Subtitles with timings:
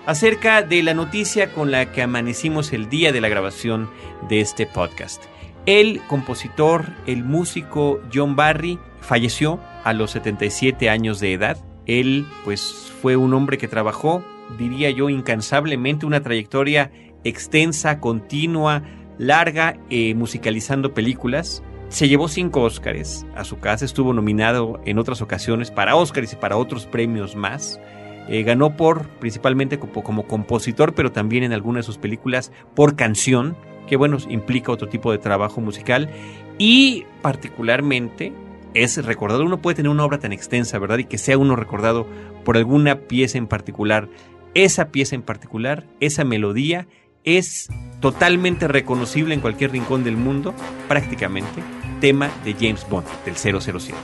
[0.05, 3.89] acerca de la noticia con la que amanecimos el día de la grabación
[4.29, 5.21] de este podcast.
[5.65, 11.57] El compositor, el músico John Barry falleció a los 77 años de edad.
[11.89, 14.23] Él pues fue un hombre que trabajó,
[14.59, 16.91] diría yo, incansablemente una trayectoria
[17.23, 18.83] extensa, continua,
[19.17, 21.63] larga, eh, musicalizando películas.
[21.87, 26.35] Se llevó cinco Óscares a su casa, estuvo nominado en otras ocasiones para Óscares y
[26.35, 27.79] para otros premios más.
[28.27, 32.95] Eh, ganó por, principalmente como, como, compositor, pero también en algunas de sus películas por
[32.95, 33.57] canción
[33.87, 36.11] que bueno, implica otro tipo de trabajo musical
[36.59, 38.31] y particularmente
[38.73, 40.99] es recordado, uno puede tener una obra tan extensa, ¿verdad?
[40.99, 42.07] Y que sea uno recordado
[42.45, 44.09] por alguna pieza en particular.
[44.53, 46.87] Esa pieza en particular, esa melodía,
[47.23, 47.69] es
[47.99, 50.53] totalmente reconocible en cualquier rincón del mundo,
[50.87, 51.61] prácticamente,
[51.99, 53.97] tema de James Bond, del 007.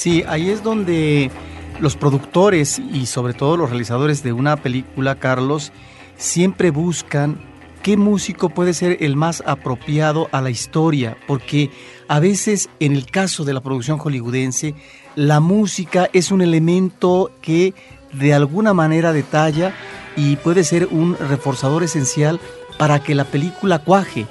[0.00, 1.30] Sí, ahí es donde
[1.78, 5.72] los productores y sobre todo los realizadores de una película, Carlos,
[6.16, 7.38] siempre buscan
[7.82, 11.70] qué músico puede ser el más apropiado a la historia, porque
[12.08, 14.74] a veces en el caso de la producción hollywoodense,
[15.16, 17.74] la música es un elemento que
[18.14, 19.74] de alguna manera detalla
[20.16, 22.40] y puede ser un reforzador esencial
[22.78, 24.26] para que la película cuaje.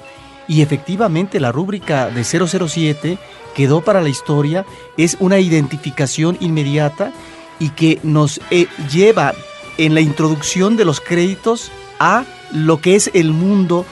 [0.48, 3.18] Y efectivamente la rúbrica de 007
[3.60, 4.64] quedó para la historia
[4.96, 7.12] es una identificación inmediata
[7.58, 9.34] y que nos eh, lleva
[9.76, 13.84] en la introducción de los créditos a lo que es el mundo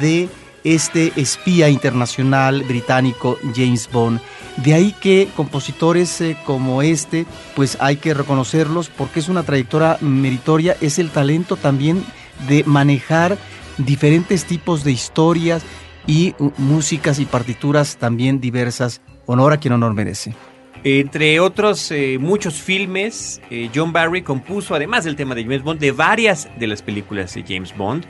[0.00, 0.28] de
[0.62, 4.20] este espía internacional británico James Bond.
[4.58, 7.26] De ahí que compositores eh, como este,
[7.56, 12.04] pues hay que reconocerlos porque es una trayectoria meritoria, es el talento también
[12.46, 13.38] de manejar
[13.76, 15.64] diferentes tipos de historias
[16.06, 20.34] y uh, músicas y partituras también diversas honor a quien honor merece.
[20.88, 25.80] Entre otros eh, muchos filmes, eh, John Barry compuso, además del tema de James Bond,
[25.80, 28.04] de varias de las películas de James Bond,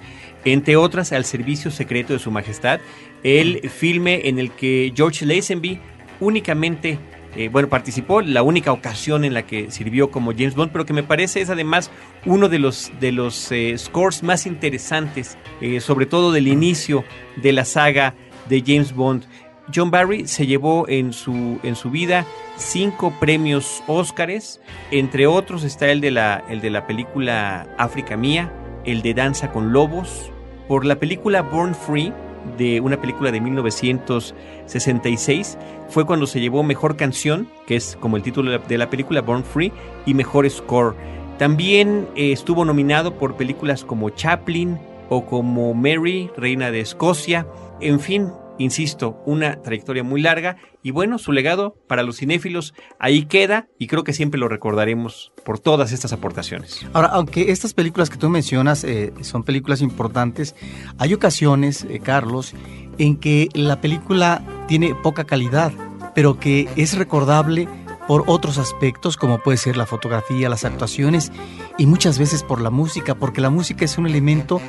[0.44, 2.80] entre otras Al Servicio Secreto de Su Majestad,
[3.22, 5.80] el filme en el que George Lazenby
[6.20, 6.98] únicamente,
[7.34, 10.92] eh, bueno, participó, la única ocasión en la que sirvió como James Bond, pero que
[10.92, 11.90] me parece es además
[12.26, 15.38] uno de los, de los scores más interesantes,
[15.80, 17.04] sobre todo del inicio
[17.36, 18.14] de la saga
[18.48, 19.24] de James Bond.
[19.74, 22.24] John Barry se llevó en su, en su vida
[22.56, 24.60] cinco premios Óscares,
[24.90, 28.52] entre otros está el de, la, el de la película África Mía,
[28.84, 30.30] el de Danza con Lobos,
[30.68, 32.12] por la película Born Free,
[32.56, 35.58] de una película de 1966,
[35.88, 39.44] fue cuando se llevó Mejor Canción, que es como el título de la película Born
[39.44, 39.72] Free,
[40.06, 40.94] y Mejor Score.
[41.38, 44.78] También eh, estuvo nominado por películas como Chaplin
[45.08, 47.46] o como Mary, Reina de Escocia.
[47.80, 53.26] En fin, insisto, una trayectoria muy larga y bueno, su legado para los cinéfilos ahí
[53.26, 56.86] queda y creo que siempre lo recordaremos por todas estas aportaciones.
[56.92, 60.54] Ahora, aunque estas películas que tú mencionas eh, son películas importantes,
[60.98, 62.54] hay ocasiones, eh, Carlos,
[62.98, 65.72] en que la película tiene poca calidad,
[66.14, 67.68] pero que es recordable
[68.06, 71.32] por otros aspectos como puede ser la fotografía, las actuaciones
[71.78, 74.60] y muchas veces por la música, porque la música es un elemento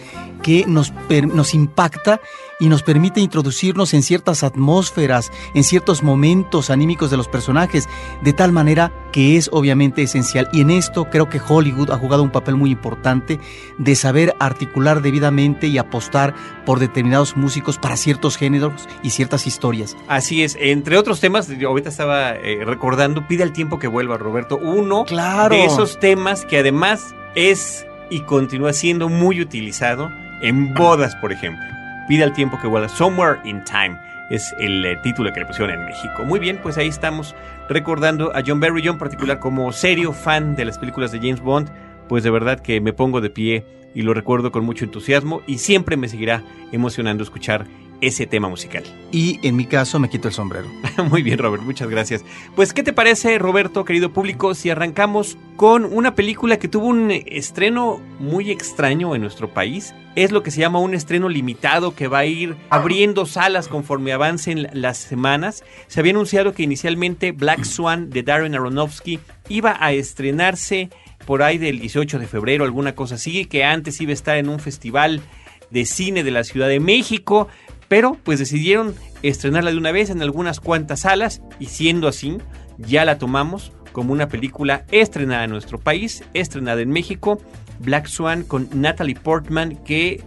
[0.41, 0.93] que nos,
[1.33, 2.19] nos impacta
[2.59, 7.87] y nos permite introducirnos en ciertas atmósferas, en ciertos momentos anímicos de los personajes,
[8.21, 10.49] de tal manera que es obviamente esencial.
[10.51, 13.39] Y en esto creo que Hollywood ha jugado un papel muy importante
[13.77, 16.33] de saber articular debidamente y apostar
[16.65, 19.95] por determinados músicos para ciertos géneros y ciertas historias.
[20.07, 24.57] Así es, entre otros temas, ahorita estaba eh, recordando, pide el tiempo que vuelva Roberto,
[24.57, 25.55] uno claro.
[25.55, 30.09] de esos temas que además es y continúa siendo muy utilizado
[30.41, 31.76] en bodas, por ejemplo.
[32.07, 32.89] Pide el tiempo que vuelva.
[32.89, 33.99] Somewhere in Time
[34.29, 36.23] es el eh, título que le pusieron en México.
[36.23, 37.35] Muy bien, pues ahí estamos
[37.69, 41.41] recordando a John Barry, yo en particular como serio fan de las películas de James
[41.41, 41.69] Bond,
[42.07, 45.57] pues de verdad que me pongo de pie y lo recuerdo con mucho entusiasmo y
[45.57, 47.65] siempre me seguirá emocionando escuchar
[48.01, 48.83] ese tema musical.
[49.11, 50.67] Y en mi caso me quito el sombrero.
[51.09, 52.23] Muy bien, Robert, muchas gracias.
[52.55, 57.11] Pues, ¿qué te parece, Roberto, querido público, si arrancamos con una película que tuvo un
[57.11, 59.93] estreno muy extraño en nuestro país?
[60.15, 64.13] Es lo que se llama un estreno limitado que va a ir abriendo salas conforme
[64.13, 65.63] avancen las semanas.
[65.87, 70.89] Se había anunciado que inicialmente Black Swan de Darren Aronofsky iba a estrenarse
[71.25, 74.49] por ahí del 18 de febrero, alguna cosa así, que antes iba a estar en
[74.49, 75.21] un festival
[75.69, 77.47] de cine de la Ciudad de México,
[77.87, 82.37] pero pues decidieron estrenarla de una vez en algunas cuantas salas y siendo así,
[82.77, 87.41] ya la tomamos como una película estrenada en nuestro país, estrenada en México,
[87.79, 90.21] Black Swan con Natalie Portman, que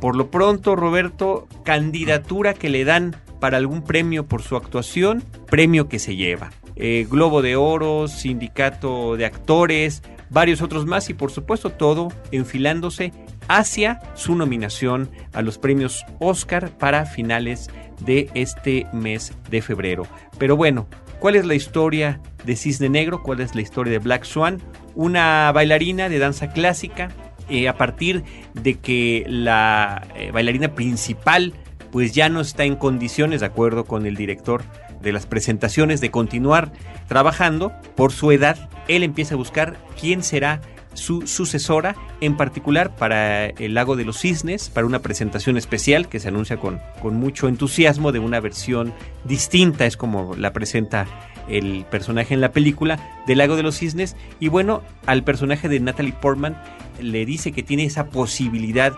[0.00, 5.88] por lo pronto, Roberto, candidatura que le dan para algún premio por su actuación, premio
[5.88, 6.50] que se lleva.
[6.76, 13.12] Eh, Globo de Oro, Sindicato de Actores, varios otros más y por supuesto todo enfilándose
[13.48, 17.70] hacia su nominación a los premios Oscar para finales
[18.00, 20.06] de este mes de febrero.
[20.38, 20.86] Pero bueno,
[21.20, 23.22] ¿cuál es la historia de Cisne Negro?
[23.22, 24.60] ¿Cuál es la historia de Black Swan?
[24.94, 27.08] Una bailarina de danza clásica
[27.48, 28.24] eh, a partir
[28.54, 31.52] de que la eh, bailarina principal
[31.92, 34.64] pues ya no está en condiciones, de acuerdo con el director
[35.00, 36.72] de las presentaciones, de continuar
[37.06, 40.60] trabajando por su edad, él empieza a buscar quién será
[40.94, 46.20] su sucesora, en particular para el Lago de los Cisnes, para una presentación especial que
[46.20, 48.92] se anuncia con, con mucho entusiasmo de una versión
[49.24, 51.06] distinta, es como la presenta
[51.48, 54.16] el personaje en la película del Lago de los Cisnes.
[54.40, 56.56] Y bueno, al personaje de Natalie Portman
[57.00, 58.92] le dice que tiene esa posibilidad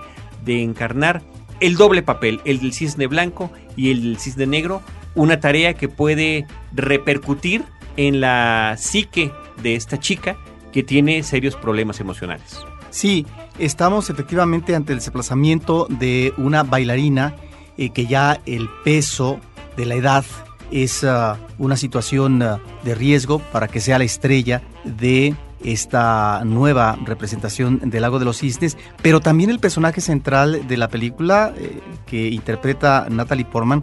[0.44, 1.22] de encarnar
[1.60, 4.82] el doble papel, el del cisne blanco y el del cisne negro,
[5.14, 7.64] una tarea que puede repercutir
[7.96, 9.32] en la psique
[9.62, 10.36] de esta chica
[10.76, 12.58] que tiene serios problemas emocionales.
[12.90, 13.24] Sí,
[13.58, 17.34] estamos efectivamente ante el desplazamiento de una bailarina
[17.78, 19.40] eh, que ya el peso
[19.78, 20.26] de la edad
[20.70, 25.34] es ah, una situación ah, de riesgo para que sea la estrella de
[25.64, 30.88] esta nueva representación del Lago de los Cisnes, pero también el personaje central de la
[30.88, 33.82] película eh, que interpreta Natalie Portman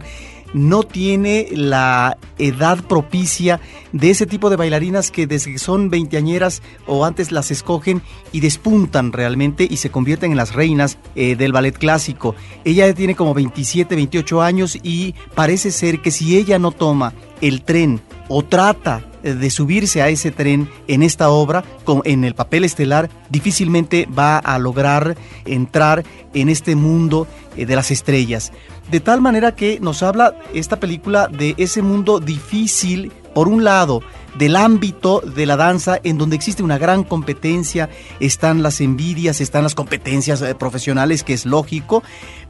[0.54, 3.60] no tiene la edad propicia
[3.92, 8.00] de ese tipo de bailarinas que desde que son veinteañeras o antes las escogen
[8.32, 12.34] y despuntan realmente y se convierten en las reinas eh, del ballet clásico.
[12.64, 17.62] Ella tiene como 27, 28 años y parece ser que si ella no toma el
[17.62, 21.64] tren o trata de subirse a ese tren en esta obra,
[22.04, 25.16] en el papel estelar, difícilmente va a lograr
[25.46, 26.04] entrar
[26.34, 27.26] en este mundo
[27.56, 28.52] eh, de las estrellas.
[28.90, 34.02] De tal manera que nos habla esta película de ese mundo difícil, por un lado,
[34.34, 37.88] del ámbito de la danza en donde existe una gran competencia,
[38.20, 42.02] están las envidias, están las competencias eh, profesionales, que es lógico,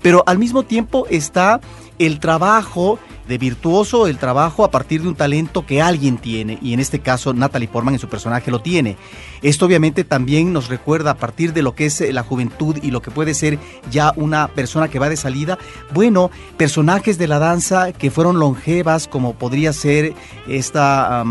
[0.03, 1.61] pero al mismo tiempo está
[1.99, 2.99] el trabajo
[3.29, 7.01] de virtuoso el trabajo a partir de un talento que alguien tiene, y en este
[7.01, 8.97] caso Natalie Portman en su personaje lo tiene.
[9.43, 12.91] Esto obviamente también nos recuerda a partir de lo que es eh, la juventud y
[12.91, 13.59] lo que puede ser
[13.91, 15.59] ya una persona que va de salida,
[15.93, 20.15] bueno, personajes de la danza que fueron longevas como podría ser
[20.47, 21.25] esta ah,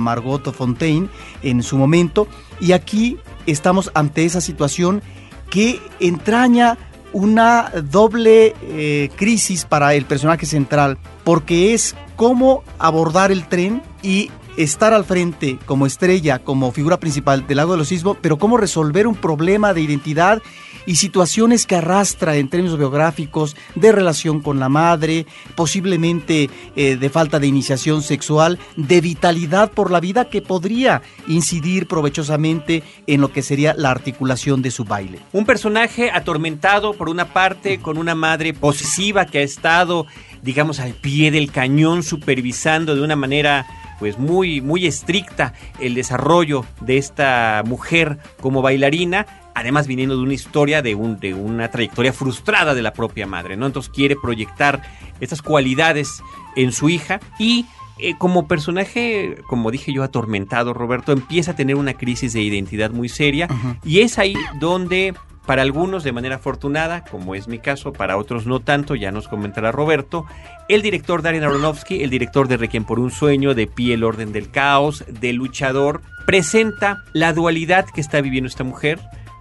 [0.52, 1.08] Fontaine
[1.44, 2.28] en su momento,
[2.60, 5.02] y aquí estamos ante esa situación
[5.50, 6.78] que entraña
[7.14, 14.32] una doble eh, crisis para el personaje central, porque es cómo abordar el tren y
[14.58, 18.58] estar al frente como estrella, como figura principal del lago de los sismos, pero cómo
[18.58, 20.42] resolver un problema de identidad
[20.86, 27.10] y situaciones que arrastra en términos biográficos de relación con la madre, posiblemente eh, de
[27.10, 33.32] falta de iniciación sexual, de vitalidad por la vida que podría incidir provechosamente en lo
[33.32, 35.20] que sería la articulación de su baile.
[35.32, 40.06] Un personaje atormentado por una parte con una madre posesiva que ha estado,
[40.42, 43.66] digamos, al pie del cañón supervisando de una manera
[44.04, 50.34] pues muy muy estricta el desarrollo de esta mujer como bailarina además viniendo de una
[50.34, 53.66] historia de, un, de una trayectoria frustrada de la propia madre, ¿no?
[53.66, 54.82] Entonces quiere proyectar
[55.22, 56.22] estas cualidades
[56.58, 57.66] en su hija y
[57.98, 62.92] eh, como personaje, como dije yo, atormentado, Roberto, empieza a tener una crisis de identidad
[62.92, 63.48] muy seria
[63.86, 65.14] y es ahí donde
[65.46, 69.28] para algunos de manera afortunada, como es mi caso, para otros no tanto, ya nos
[69.28, 70.26] comentará Roberto,
[70.70, 74.32] el director Darren Aronofsky, el director de Requiem por un sueño, de Pie el orden
[74.32, 79.00] del caos, de Luchador, presenta la dualidad que está viviendo esta mujer,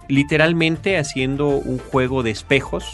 [0.09, 2.85] literalmente haciendo un juego de espejos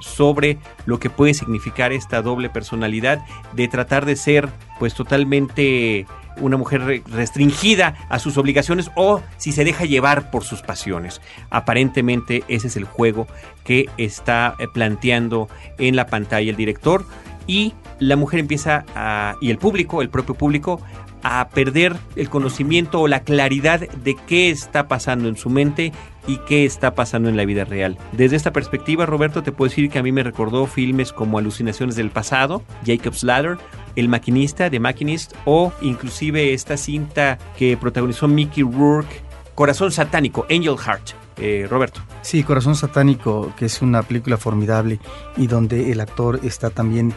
[0.00, 6.06] sobre lo que puede significar esta doble personalidad de tratar de ser pues totalmente
[6.38, 11.20] una mujer restringida a sus obligaciones o si se deja llevar por sus pasiones.
[11.50, 13.26] Aparentemente ese es el juego
[13.64, 15.48] que está eh, planteando
[15.78, 17.04] en la pantalla el director
[17.46, 20.80] y la mujer empieza a, y el público, el propio público,
[21.24, 25.92] a perder el conocimiento o la claridad de qué está pasando en su mente
[26.26, 27.98] y qué está pasando en la vida real.
[28.12, 31.96] Desde esta perspectiva, Roberto, te puedo decir que a mí me recordó filmes como Alucinaciones
[31.96, 33.58] del pasado, Jacob's Ladder,
[33.96, 39.22] El maquinista, de Machinist, o inclusive esta cinta que protagonizó Mickey Rourke,
[39.54, 41.24] Corazón satánico, Angel Heart.
[41.36, 42.00] Eh, Roberto.
[42.22, 45.00] Sí, Corazón Satánico, que es una película formidable
[45.36, 47.12] y donde el actor está también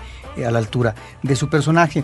[0.46, 2.04] a la altura de su personaje.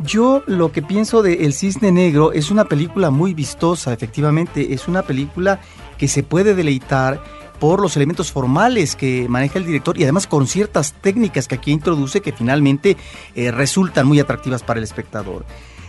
[0.00, 4.88] Yo lo que pienso de El Cisne Negro es una película muy vistosa, efectivamente, es
[4.88, 5.60] una película
[5.98, 7.22] que se puede deleitar
[7.60, 11.70] por los elementos formales que maneja el director y además con ciertas técnicas que aquí
[11.70, 12.96] introduce que finalmente
[13.34, 15.46] eh, resultan muy atractivas para el espectador.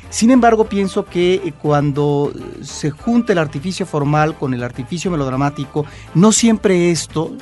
[0.10, 5.86] Sin embargo, pienso que eh, cuando se junta el artificio formal con el artificio melodramático,
[6.14, 7.36] no siempre esto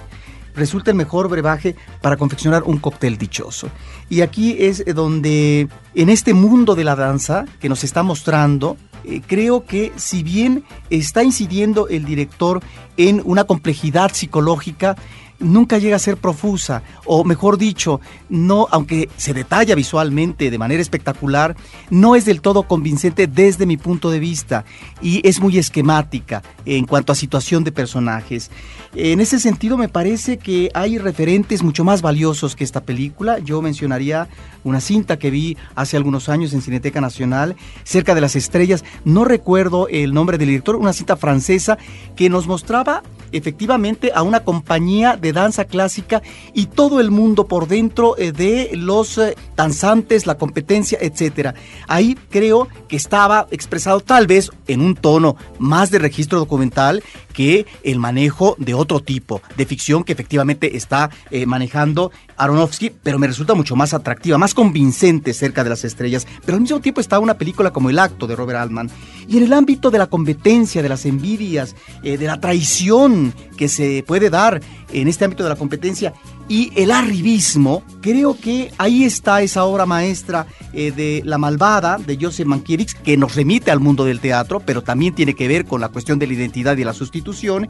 [0.55, 3.69] resulta el mejor brebaje para confeccionar un cóctel dichoso.
[4.09, 9.21] Y aquí es donde, en este mundo de la danza que nos está mostrando, eh,
[9.25, 12.61] creo que si bien está incidiendo el director
[12.97, 14.95] en una complejidad psicológica,
[15.39, 17.99] nunca llega a ser profusa, o mejor dicho,
[18.29, 21.55] no, aunque se detalla visualmente de manera espectacular,
[21.89, 24.65] no es del todo convincente desde mi punto de vista
[25.01, 28.51] y es muy esquemática en cuanto a situación de personajes.
[28.95, 33.39] En ese sentido me parece que hay referentes mucho más valiosos que esta película.
[33.39, 34.27] Yo mencionaría
[34.63, 39.25] una cinta que vi hace algunos años en Cineteca Nacional, cerca de las estrellas, no
[39.25, 41.77] recuerdo el nombre del director, una cinta francesa
[42.15, 46.21] que nos mostraba efectivamente a una compañía de danza clásica
[46.53, 51.55] y todo el mundo por dentro eh, de los eh, danzantes, la competencia, etcétera.
[51.87, 57.65] Ahí creo que estaba expresado tal vez en un tono más de registro documental que
[57.83, 63.27] el manejo de otro tipo de ficción que efectivamente está eh, manejando Aronofsky, pero me
[63.27, 66.27] resulta mucho más atractiva, más convincente cerca de las estrellas.
[66.45, 68.89] Pero al mismo tiempo está una película como El Acto de Robert Altman.
[69.27, 74.03] Y en el ámbito de la competencia, de las envidias, de la traición que se
[74.05, 74.61] puede dar
[74.91, 76.13] en este ámbito de la competencia
[76.47, 82.17] y el arribismo, creo que ahí está esa obra maestra eh, de La Malvada de
[82.19, 85.81] Joseph Mankiewicz que nos remite al mundo del teatro, pero también tiene que ver con
[85.81, 87.67] la cuestión de la identidad y la sustitución.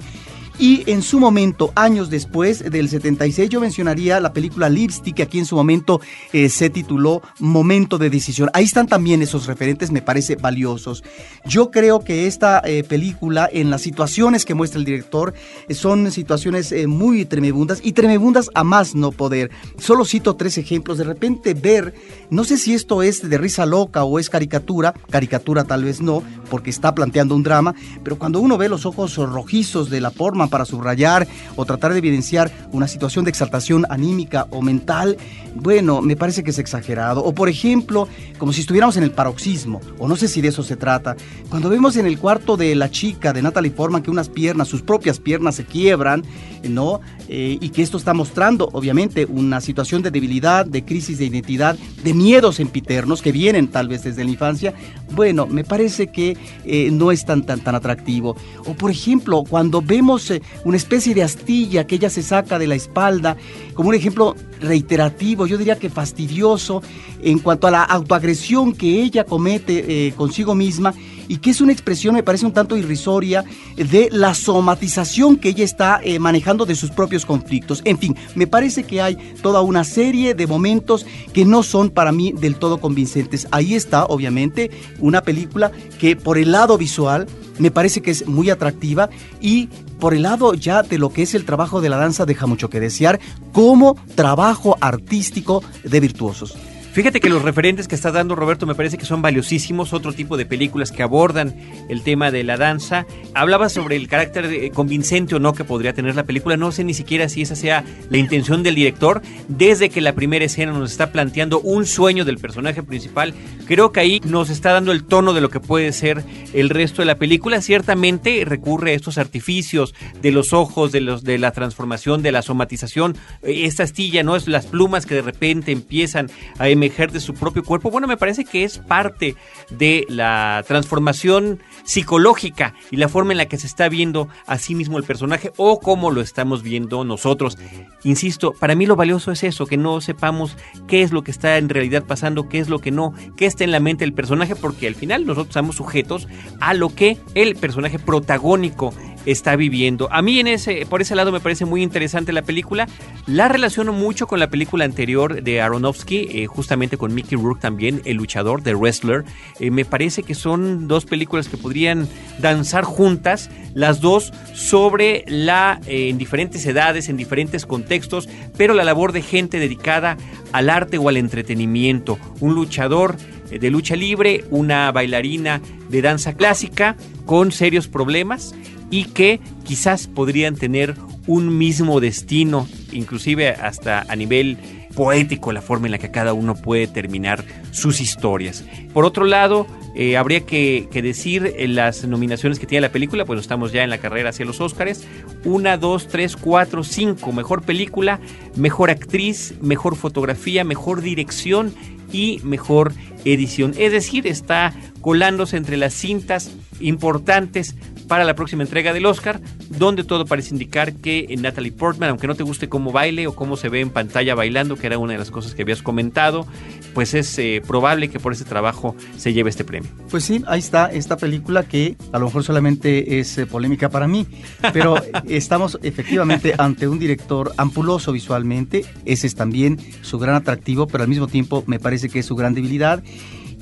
[0.59, 5.39] Y en su momento, años después del 76, yo mencionaría la película Lipstick, que aquí
[5.39, 5.99] en su momento
[6.31, 8.51] eh, se tituló Momento de Decisión.
[8.53, 11.03] Ahí están también esos referentes, me parece valiosos.
[11.45, 15.33] Yo creo que esta eh, película, en las situaciones que muestra el director,
[15.67, 19.49] eh, son situaciones muy tremebundas y tremebundas a más no poder.
[19.79, 20.99] Solo cito tres ejemplos.
[20.99, 21.95] De repente ver,
[22.29, 26.21] no sé si esto es de risa loca o es caricatura, caricatura tal vez no,
[26.49, 30.42] porque está planteando un drama, pero cuando uno ve los ojos rojizos de la forma
[30.49, 35.17] para subrayar o tratar de evidenciar una situación de exaltación anímica o mental,
[35.55, 37.23] bueno, me parece que es exagerado.
[37.23, 38.07] O por ejemplo,
[38.37, 41.15] como si estuviéramos en el paroxismo, o no sé si de eso se trata.
[41.49, 44.81] Cuando vemos en el cuarto de la chica de Natalie Portman que unas piernas, sus
[44.81, 46.23] propias piernas se quiebran,
[46.69, 47.01] ¿no?
[47.27, 51.77] Eh, y que esto está mostrando, obviamente, una situación de debilidad, de crisis de identidad,
[52.03, 54.73] de miedos empiternos que vienen tal vez desde la infancia.
[55.11, 58.35] Bueno, me parece que eh, no es tan, tan, tan atractivo.
[58.65, 62.67] O por ejemplo, cuando vemos eh, una especie de astilla que ella se saca de
[62.67, 63.37] la espalda,
[63.73, 66.81] como un ejemplo reiterativo, yo diría que fastidioso,
[67.21, 70.93] en cuanto a la autoagresión que ella comete consigo misma
[71.27, 73.43] y que es una expresión, me parece un tanto irrisoria,
[73.75, 77.81] de la somatización que ella está eh, manejando de sus propios conflictos.
[77.85, 82.11] En fin, me parece que hay toda una serie de momentos que no son para
[82.11, 83.47] mí del todo convincentes.
[83.51, 87.27] Ahí está, obviamente, una película que por el lado visual
[87.59, 89.67] me parece que es muy atractiva y
[89.99, 92.69] por el lado ya de lo que es el trabajo de la danza deja mucho
[92.69, 93.19] que desear
[93.51, 96.55] como trabajo artístico de virtuosos.
[96.93, 100.37] Fíjate que los referentes que está dando Roberto me parece que son valiosísimos, otro tipo
[100.37, 101.55] de películas que abordan
[101.89, 103.07] el tema de la danza.
[103.33, 106.83] Hablaba sobre el carácter eh, convincente o no que podría tener la película, no sé
[106.83, 110.91] ni siquiera si esa sea la intención del director, desde que la primera escena nos
[110.91, 113.33] está planteando un sueño del personaje principal,
[113.65, 116.23] creo que ahí nos está dando el tono de lo que puede ser
[116.53, 121.23] el resto de la película, ciertamente recurre a estos artificios de los ojos, de, los,
[121.23, 124.35] de la transformación, de la somatización, esta astilla, ¿no?
[124.35, 128.45] Es las plumas que de repente empiezan a de su propio cuerpo, bueno, me parece
[128.45, 129.35] que es parte
[129.69, 134.75] de la transformación psicológica y la forma en la que se está viendo a sí
[134.75, 137.57] mismo el personaje o cómo lo estamos viendo nosotros.
[138.03, 141.57] Insisto, para mí lo valioso es eso, que no sepamos qué es lo que está
[141.57, 144.55] en realidad pasando, qué es lo que no, qué está en la mente del personaje,
[144.55, 146.27] porque al final nosotros estamos sujetos
[146.59, 148.93] a lo que el personaje protagónico
[149.25, 150.07] está viviendo.
[150.11, 152.87] A mí en ese, por ese lado me parece muy interesante la película.
[153.25, 158.01] La relaciono mucho con la película anterior de Aronofsky, eh, justamente con Mickey Rourke también,
[158.05, 159.23] El luchador, The Wrestler.
[159.59, 162.07] Eh, me parece que son dos películas que podrían
[162.39, 168.83] danzar juntas, las dos sobre la, eh, en diferentes edades, en diferentes contextos, pero la
[168.83, 170.17] labor de gente dedicada
[170.51, 172.17] al arte o al entretenimiento.
[172.39, 173.17] Un luchador
[173.59, 176.95] de lucha libre, una bailarina de danza clásica
[177.25, 178.55] con serios problemas
[178.91, 180.95] y que quizás podrían tener
[181.27, 184.57] un mismo destino, inclusive hasta a nivel
[184.95, 188.63] poético la forma en la que cada uno puede terminar sus historias.
[188.93, 193.39] Por otro lado, eh, habría que, decir en las nominaciones que tiene la película, pues
[193.39, 195.05] estamos ya en la carrera hacia los Óscares.
[195.43, 197.31] Una, dos, tres, cuatro, cinco.
[197.31, 198.19] Mejor película,
[198.55, 201.73] mejor actriz, mejor fotografía, mejor dirección
[202.11, 202.93] y mejor
[203.25, 203.73] edición.
[203.77, 207.75] Es decir, está colándose entre las cintas importantes
[208.07, 212.35] para la próxima entrega del Oscar, donde todo parece indicar que Natalie Portman, aunque no
[212.35, 215.19] te guste cómo baile o cómo se ve en pantalla bailando, que era una de
[215.19, 216.45] las cosas que habías comentado,
[216.93, 219.89] pues es eh, probable que por ese trabajo se lleve este premio.
[220.09, 224.07] Pues sí, ahí está esta película que a lo mejor solamente es eh, polémica para
[224.07, 224.27] mí,
[224.73, 224.95] pero
[225.27, 231.09] estamos efectivamente ante un director ampuloso visualmente, ese es también su gran atractivo, pero al
[231.09, 233.03] mismo tiempo me parece que es su gran debilidad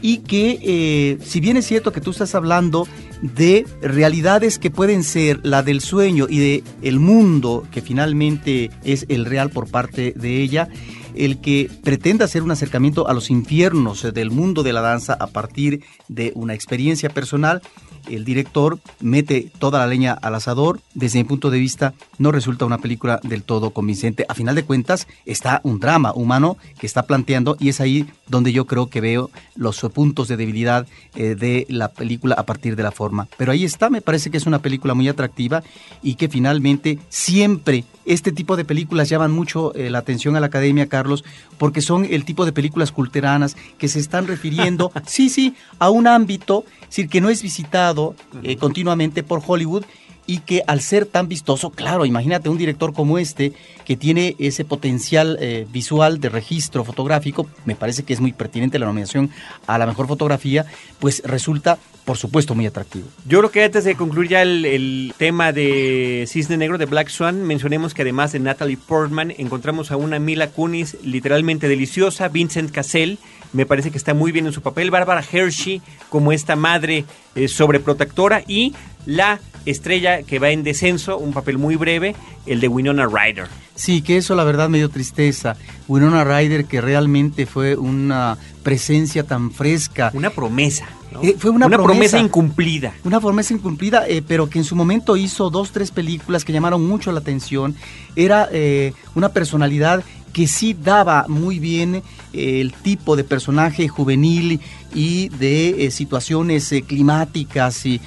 [0.02, 2.88] y que eh, si bien es cierto que tú estás hablando
[3.22, 9.06] de realidades que pueden ser la del sueño y de el mundo que finalmente es
[9.10, 10.70] el real por parte de ella,
[11.16, 15.28] el que pretenda hacer un acercamiento a los infiernos del mundo de la danza a
[15.28, 17.62] partir de una experiencia personal,
[18.10, 20.80] el director mete toda la leña al asador.
[20.94, 24.26] Desde mi punto de vista, no resulta una película del todo convincente.
[24.28, 28.54] A final de cuentas, está un drama humano que está planteando y es ahí donde
[28.54, 32.84] yo creo que veo los puntos de debilidad eh, de la película a partir de
[32.84, 33.28] la forma.
[33.38, 35.64] Pero ahí está, me parece que es una película muy atractiva
[36.02, 40.48] y que finalmente siempre este tipo de películas llaman mucho eh, la atención a la
[40.48, 41.24] academia, Carlos,
[41.58, 46.08] porque son el tipo de películas culteranas que se están refiriendo, sí, sí, a un
[46.08, 49.86] ámbito, es decir, que no es visitado eh, continuamente por Hollywood
[50.28, 53.54] y que al ser tan vistoso, claro, imagínate un director como este
[53.92, 58.80] que tiene ese potencial eh, visual de registro fotográfico, me parece que es muy pertinente
[58.80, 59.30] la nominación
[59.68, 60.66] a la mejor fotografía,
[61.00, 63.10] pues resulta por supuesto muy atractivo.
[63.28, 67.44] Yo creo que antes de concluir ya el, tema de Cisne Negro de Black Swan,
[67.44, 73.18] mencionemos que además de Natalie Portman encontramos a una Mila Kunis literalmente deliciosa, Vincent Cassell,
[73.52, 77.04] me parece que está muy bien en su papel, Bárbara Hershey como esta madre
[77.36, 78.74] eh, sobreprotectora y
[79.06, 83.48] la estrella que va en descenso, un papel muy breve, el de Winona Ryder.
[83.82, 85.56] Sí, que eso la verdad me dio tristeza.
[85.88, 90.12] Winona Ryder que realmente fue una presencia tan fresca.
[90.14, 90.86] Una promesa.
[91.24, 92.94] Eh, fue una, promesa, incumplida.
[93.04, 96.88] Una promesa incumplida, eh, pero que en su momento hizo dos, tres películas que llamaron
[96.88, 97.76] mucho la atención.
[98.16, 104.60] Era eh, una personalidad que sí daba muy bien el tipo de personaje juvenil
[104.94, 108.00] y de situaciones climáticas y,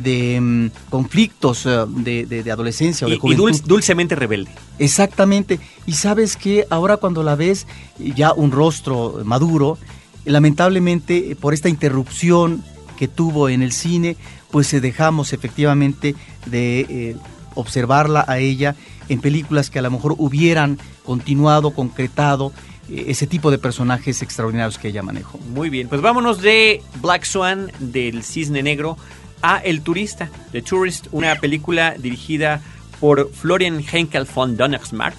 [0.00, 3.50] de mm, conflictos de, adolescencia o de juventud.
[3.54, 4.50] Y dulcemente rebelde.
[4.78, 5.60] Exactamente.
[5.86, 7.66] Y sabes que ahora cuando la ves
[7.98, 9.78] ya un rostro maduro,
[10.24, 12.62] lamentablemente por esta interrupción
[12.98, 14.16] que tuvo en el cine,
[14.50, 16.14] pues dejamos efectivamente
[16.46, 17.16] de eh,
[17.54, 18.74] observarla a ella
[19.08, 22.52] en películas que a lo mejor hubieran continuado, concretado
[22.90, 25.38] eh, ese tipo de personajes extraordinarios que ella manejó.
[25.38, 28.98] Muy bien, pues vámonos de Black Swan, del Cisne Negro,
[29.40, 32.60] a El Turista, The Tourist, una película dirigida
[33.00, 35.16] por Florian Henkel von Donnersmarck,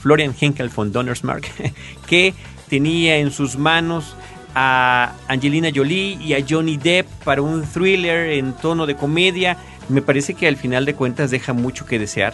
[0.00, 1.46] Florian Henkel von Donnersmarck,
[2.06, 2.32] que
[2.70, 4.16] tenía en sus manos
[4.54, 9.58] a Angelina Jolie y a Johnny Depp para un thriller en tono de comedia.
[9.90, 12.32] Me parece que al final de cuentas deja mucho que desear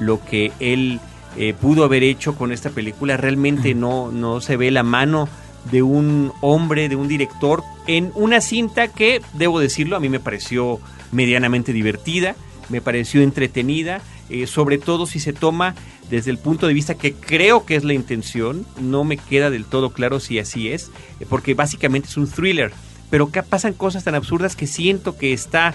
[0.00, 0.98] lo que él
[1.36, 3.16] eh, pudo haber hecho con esta película.
[3.16, 5.28] Realmente no, no se ve la mano
[5.70, 10.20] de un hombre, de un director, en una cinta que, debo decirlo, a mí me
[10.20, 10.80] pareció
[11.12, 12.34] medianamente divertida,
[12.68, 15.74] me pareció entretenida, eh, sobre todo si se toma
[16.10, 19.64] desde el punto de vista que creo que es la intención, no me queda del
[19.64, 20.90] todo claro si así es,
[21.20, 22.72] eh, porque básicamente es un thriller,
[23.10, 25.74] pero acá pasan cosas tan absurdas que siento que está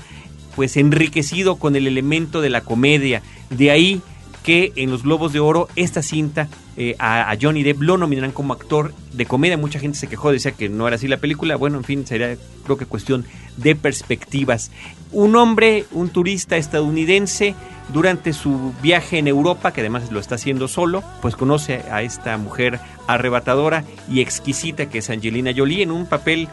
[0.55, 4.01] pues enriquecido con el elemento de la comedia, de ahí
[4.47, 8.53] que en los Globos de Oro esta cinta eh, a, Johnny Depp lo nominarán como
[8.53, 9.57] actor de comedia.
[9.57, 11.55] Mucha gente se quejó, decía que no era así la película.
[11.55, 13.25] Bueno, en fin, sería creo que cuestión
[13.57, 14.71] de perspectivas.
[15.11, 17.55] Un hombre, un turista estadounidense,
[17.93, 22.37] durante su viaje en Europa, que además lo está haciendo solo, pues conoce a esta
[22.37, 26.49] mujer arrebatadora y exquisita que es Angelina Jolie en un papel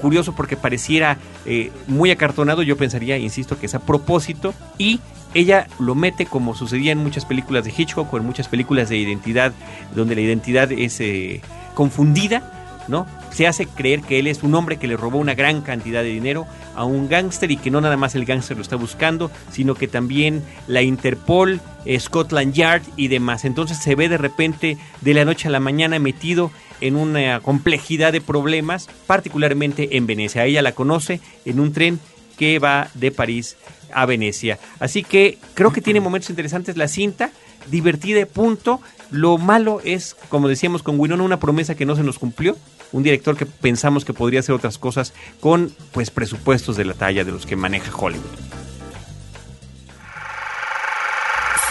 [0.00, 5.00] curioso porque pareciera eh, muy acartonado, yo pensaría, insisto, que es a propósito y
[5.34, 8.96] ella lo mete como sucedía en muchas películas de Hitchcock o en muchas películas de
[8.96, 9.52] identidad,
[9.94, 11.40] donde la identidad es eh,
[11.74, 13.06] confundida ¿no?
[13.30, 16.08] Se hace creer que él es un hombre que le robó una gran cantidad de
[16.08, 19.74] dinero a un gángster y que no nada más el gángster lo está buscando, sino
[19.74, 23.44] que también la Interpol, eh, Scotland Yard y demás.
[23.44, 26.50] Entonces se ve de repente de la noche a la mañana metido
[26.80, 30.44] en una complejidad de problemas, particularmente en Venecia.
[30.44, 32.00] Ella la conoce en un tren
[32.38, 33.56] que va de París
[33.92, 34.58] a Venecia.
[34.80, 37.30] Así que creo que tiene momentos interesantes la cinta,
[37.70, 38.80] divertida, punto.
[39.10, 42.56] Lo malo es, como decíamos con Winona, una promesa que no se nos cumplió
[42.92, 47.24] un director que pensamos que podría hacer otras cosas con pues presupuestos de la talla
[47.24, 48.24] de los que maneja Hollywood.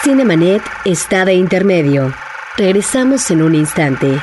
[0.03, 2.13] Cinemanet está de intermedio.
[2.55, 4.19] Regresamos en un instante.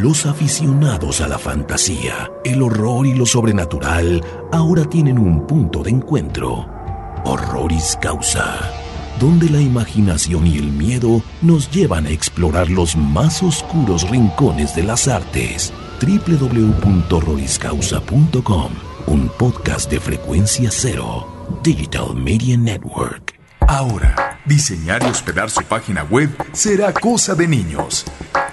[0.00, 5.90] Los aficionados a la fantasía, el horror y lo sobrenatural ahora tienen un punto de
[5.90, 6.66] encuentro.
[7.24, 8.58] Horroris Causa
[9.18, 14.84] donde la imaginación y el miedo nos llevan a explorar los más oscuros rincones de
[14.84, 15.72] las artes.
[16.00, 18.70] www.roriscausa.com,
[19.06, 21.26] un podcast de frecuencia cero,
[21.64, 23.34] Digital Media Network.
[23.66, 28.04] Ahora, diseñar y hospedar su página web será cosa de niños.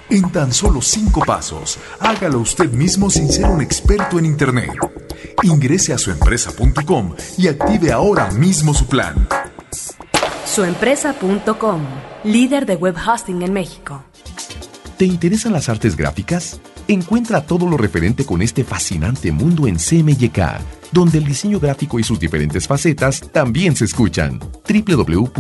[0.10, 4.72] En tan solo cinco pasos, hágalo usted mismo sin ser un experto en Internet.
[5.44, 9.28] Ingrese a suempresa.com y active ahora mismo su plan.
[10.46, 11.82] Suempresa.com,
[12.24, 14.04] líder de web hosting en México.
[14.98, 16.62] ¿Te interesan las artes gráficas?
[16.88, 20.39] Encuentra todo lo referente con este fascinante mundo en CMYK,
[20.91, 24.39] donde el diseño gráfico y sus diferentes facetas también se escuchan.
[24.39, 25.32] www.cmyk.com,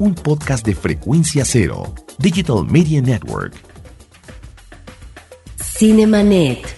[0.00, 3.52] un podcast de frecuencia cero, Digital Media Network.
[5.62, 6.74] Cinemanet.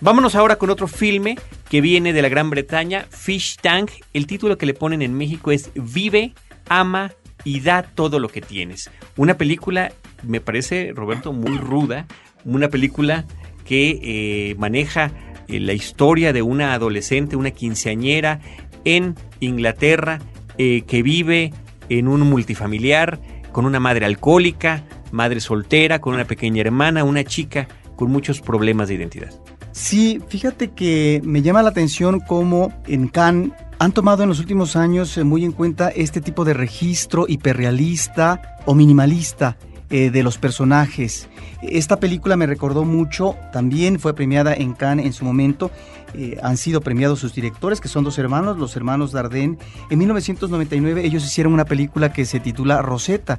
[0.00, 1.36] Vámonos ahora con otro filme
[1.68, 3.90] que viene de la Gran Bretaña, Fish Tank.
[4.12, 6.32] El título que le ponen en México es Vive,
[6.68, 7.10] ama
[7.42, 8.88] y da todo lo que tienes.
[9.16, 9.90] Una película,
[10.22, 12.06] me parece, Roberto, muy ruda.
[12.44, 13.26] Una película
[13.64, 15.10] que eh, maneja
[15.48, 18.38] eh, la historia de una adolescente, una quinceañera
[18.84, 20.20] en Inglaterra,
[20.56, 21.52] eh, que vive
[21.88, 23.20] en un multifamiliar
[23.52, 28.88] con una madre alcohólica, madre soltera, con una pequeña hermana, una chica con muchos problemas
[28.88, 29.30] de identidad.
[29.72, 34.74] Sí, fíjate que me llama la atención cómo en Cannes han tomado en los últimos
[34.76, 39.56] años eh, muy en cuenta este tipo de registro hiperrealista o minimalista
[39.90, 41.28] eh, de los personajes.
[41.62, 45.70] Esta película me recordó mucho, también fue premiada en Cannes en su momento,
[46.14, 49.58] eh, han sido premiados sus directores, que son dos hermanos, los hermanos Dardenne.
[49.90, 53.38] En 1999 ellos hicieron una película que se titula Rosetta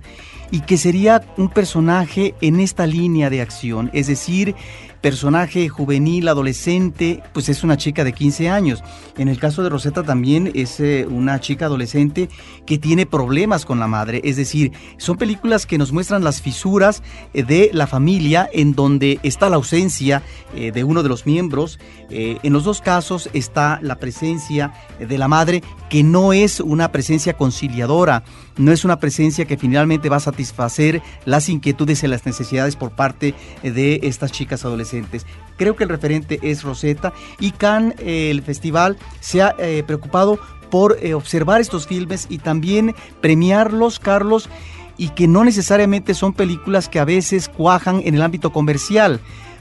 [0.52, 4.56] y que sería un personaje en esta línea de acción, es decir,
[5.02, 8.84] personaje juvenil, adolescente, pues es una chica de 15 años.
[9.18, 12.30] En el caso de Rosetta también es eh, una chica adolescente
[12.66, 14.22] que tiene problemas con la madre.
[14.24, 17.02] Es decir, son películas que nos muestran las fisuras
[17.34, 20.22] eh, de la familia en donde está la ausencia
[20.54, 21.80] eh, de uno de los miembros.
[22.12, 27.34] En los dos casos está la presencia de la madre, que no es una presencia
[27.34, 28.24] conciliadora,
[28.60, 32.92] no es una presencia que finalmente va a satisfacer las inquietudes y las necesidades por
[32.92, 35.26] parte de estas chicas adolescentes.
[35.58, 39.56] Creo que el referente es Rosetta y Cannes, el festival, se ha
[39.88, 44.50] preocupado por observar estos filmes y también premiarlos, Carlos,
[44.98, 49.20] y que no necesariamente son películas que a veces cuajan en el ámbito comercial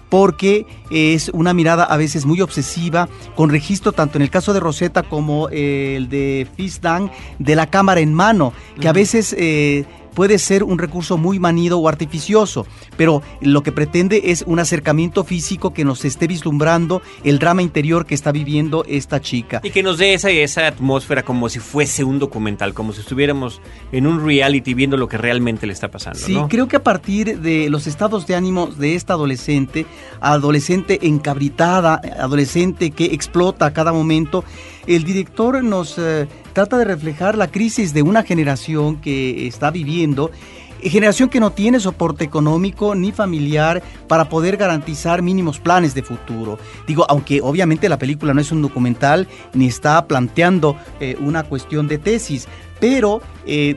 [0.08, 4.60] porque es una mirada a veces muy obsesiva, con registro tanto en el caso de
[4.60, 9.84] Rosetta como el de Fisdan, de la cámara en mano, que a veces eh,
[10.18, 15.22] puede ser un recurso muy manido o artificioso, pero lo que pretende es un acercamiento
[15.22, 19.60] físico que nos esté vislumbrando el drama interior que está viviendo esta chica.
[19.62, 23.60] Y que nos dé esa, esa atmósfera como si fuese un documental, como si estuviéramos
[23.92, 26.18] en un reality viendo lo que realmente le está pasando.
[26.18, 29.86] Sí, creo que a partir de los estados de ánimo de esta adolescente,
[30.20, 34.42] adolescente encabritada, adolescente que explota a cada momento,
[34.88, 36.26] el director nos eh,
[36.58, 40.32] trata de reflejar la crisis de una generación que está viviendo
[40.80, 46.02] eh, generación que no tiene soporte económico ni familiar para poder garantizar mínimos planes de
[46.02, 46.58] futuro.
[46.84, 51.86] Digo, aunque obviamente la película no es un documental ni está planteando eh, una cuestión
[51.86, 52.48] de tesis,
[52.80, 53.22] pero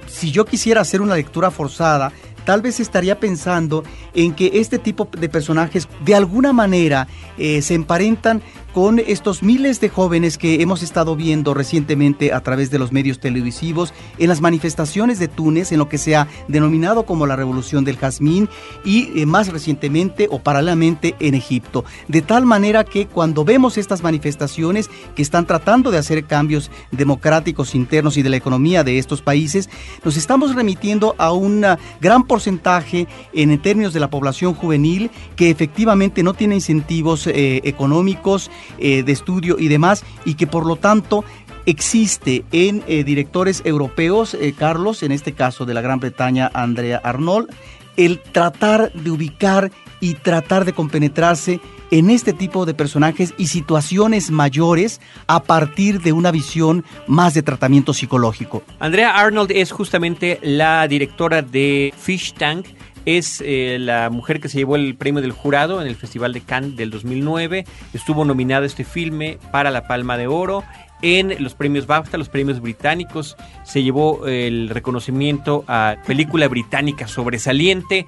[0.08, 2.12] si yo quisiera hacer una lectura forzada,
[2.46, 3.84] tal vez estaría pensando
[4.16, 9.90] en que este tipo de personajes de alguna manera se emparentan con estos miles de
[9.90, 15.20] jóvenes que hemos estado viendo recientemente a través de los medios televisivos en las manifestaciones
[15.20, 18.50] de Túnez, en lo que se ha denominado como la Revolución del Jazmín
[18.86, 21.84] y eh, más recientemente o paralelamente en Egipto.
[22.08, 27.76] De tal manera que cuando vemos estas manifestaciones que están tratando de hacer cambios democráticos
[27.76, 29.70] internos y de la economía de estos países,
[30.04, 31.66] nos estamos remitiendo a un
[32.00, 38.50] gran porcentaje en términos de la población juvenil que efectivamente no tiene incentivos eh, económicos
[38.78, 41.24] eh, de estudio y demás, y que por lo tanto
[41.66, 47.02] existe en eh, directores europeos, eh, Carlos, en este caso de la Gran Bretaña, Andrea
[47.04, 47.50] Arnold,
[47.98, 51.60] el tratar de ubicar y tratar de compenetrarse
[51.92, 57.44] en este tipo de personajes y situaciones mayores a partir de una visión más de
[57.44, 58.64] tratamiento psicológico.
[58.80, 62.66] Andrea Arnold es justamente la directora de Fish Tank,
[63.06, 66.42] es eh, la mujer que se llevó el premio del jurado en el Festival de
[66.42, 67.66] Cannes del 2009.
[67.94, 70.64] Estuvo nominada este filme para la Palma de Oro.
[71.02, 78.06] En los premios BAFTA, los premios británicos, se llevó el reconocimiento a película británica sobresaliente.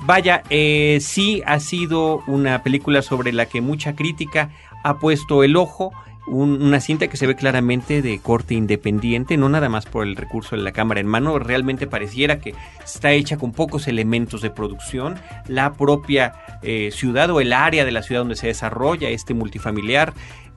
[0.00, 4.50] Vaya, eh, sí ha sido una película sobre la que mucha crítica
[4.82, 5.92] ha puesto el ojo
[6.26, 10.56] una cinta que se ve claramente de corte independiente, no nada más por el recurso
[10.56, 15.16] de la cámara en mano, realmente pareciera que está hecha con pocos elementos de producción.
[15.48, 20.14] La propia eh, ciudad o el área de la ciudad donde se desarrolla este multifamiliar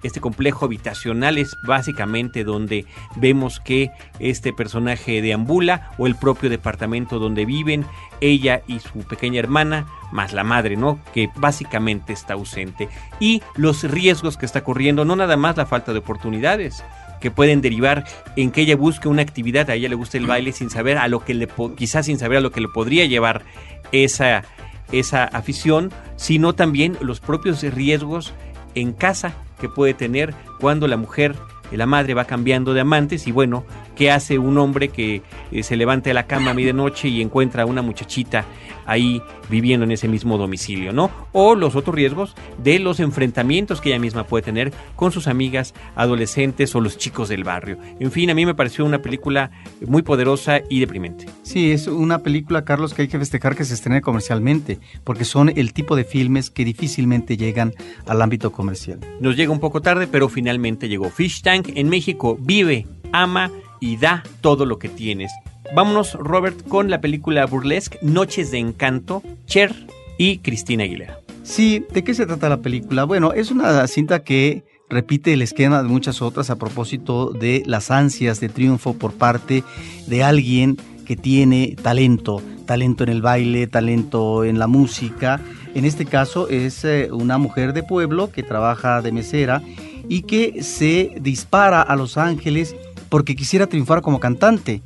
[0.08, 7.20] este complejo habitacional es básicamente donde vemos que este personaje deambula o el propio departamento
[7.20, 7.86] donde viven
[8.22, 11.00] ella y su pequeña hermana, más la madre, ¿no?
[11.13, 12.89] Que básicamente está ausente.
[13.20, 16.84] Y los riesgos que está corriendo, no nada más la falta de oportunidades,
[17.20, 20.52] que pueden derivar en que ella busque una actividad, a ella le gusta el baile
[20.52, 23.43] sin saber a lo que le quizás sin saber a lo que le podría llevar
[23.91, 24.43] esa
[24.91, 28.34] esa afición, sino también los propios riesgos
[28.74, 31.36] en casa que puede tener cuando la mujer,
[31.72, 33.65] la madre va cambiando de amantes y bueno,
[33.98, 37.64] ¿qué hace un hombre que eh, se levanta de la cama a medianoche y encuentra
[37.64, 38.46] a una muchachita
[38.86, 41.12] ahí viviendo en ese mismo domicilio, ¿no?
[41.34, 45.74] O los otros riesgos de los enfrentamientos que ella misma puede tener con sus amigas
[45.96, 47.78] adolescentes o los chicos del barrio.
[48.00, 49.52] En fin, a mí me pareció una película
[49.86, 51.26] muy poderosa y deprimente.
[51.44, 55.50] Sí, es una película, Carlos, que hay que festejar que se estrene comercialmente, porque son
[55.50, 57.74] el tipo de filmes que difícilmente llegan
[58.06, 59.00] al ámbito comercial.
[59.20, 62.38] Nos llega un poco tarde, pero finalmente llegó Fish Tank en México.
[62.40, 65.32] Vive, ama y da todo lo que tienes.
[65.76, 69.76] Vámonos, Robert, con la película burlesque Noches de Encanto, Cher
[70.18, 71.20] y Cristina Aguilera.
[71.44, 73.04] Sí, ¿de qué se trata la película?
[73.04, 77.92] Bueno, es una cinta que repite el esquema de muchas otras a propósito de las
[77.92, 79.63] ansias de triunfo por parte
[80.08, 85.40] de alguien que tiene talento, talento en el baile, talento en la música.
[85.74, 89.62] En este caso es eh, una mujer de pueblo que trabaja de mesera
[90.10, 92.76] y que se dispara a Los Ángeles
[93.10, 94.82] porque quisiera triunfar como cantante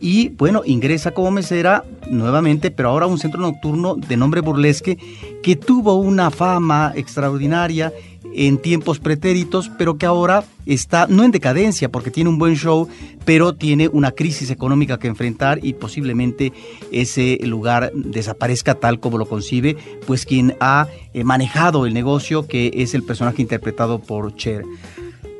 [0.00, 4.98] y bueno, ingresa como mesera nuevamente, pero ahora a un centro nocturno de nombre Burlesque
[5.42, 7.92] que tuvo una fama extraordinaria
[8.34, 12.88] en tiempos pretéritos, pero que ahora está no en decadencia porque tiene un buen show,
[13.24, 16.52] pero tiene una crisis económica que enfrentar y posiblemente
[16.90, 22.72] ese lugar desaparezca tal como lo concibe, pues quien ha eh, manejado el negocio, que
[22.74, 24.64] es el personaje interpretado por Cher.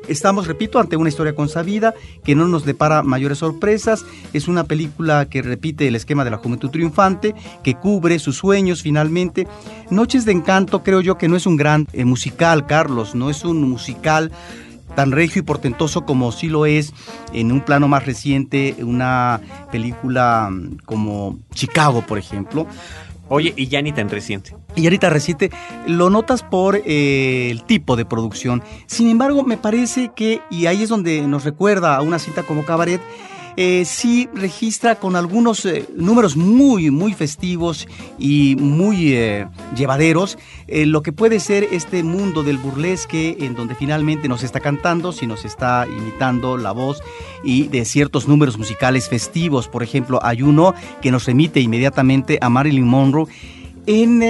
[0.07, 4.05] Estamos, repito, ante una historia consabida que no nos depara mayores sorpresas.
[4.33, 8.81] Es una película que repite el esquema de la juventud triunfante, que cubre sus sueños
[8.81, 9.47] finalmente.
[9.89, 13.43] Noches de Encanto creo yo que no es un gran eh, musical, Carlos, no es
[13.43, 14.31] un musical
[14.95, 16.93] tan regio y portentoso como sí lo es
[17.33, 19.41] en un plano más reciente una
[19.71, 22.67] película mm, como Chicago, por ejemplo.
[23.27, 24.55] Oye, y ya ni reciente.
[24.75, 25.51] Y ahorita reciente,
[25.87, 28.63] lo notas por eh, el tipo de producción.
[28.85, 32.65] Sin embargo, me parece que, y ahí es donde nos recuerda a una cinta como
[32.65, 33.01] Cabaret,
[33.57, 37.87] eh, sí registra con algunos eh, números muy, muy festivos
[38.19, 40.37] y muy eh, llevaderos
[40.67, 45.27] lo que puede ser este mundo del burlesque en donde finalmente nos está cantando, si
[45.27, 47.01] nos está imitando la voz
[47.43, 49.67] y de ciertos números musicales festivos.
[49.67, 53.27] Por ejemplo, hay uno que nos remite inmediatamente a Marilyn Monroe
[53.85, 54.23] en